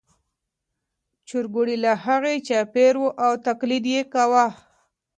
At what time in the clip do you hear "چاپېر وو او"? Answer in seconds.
2.47-3.33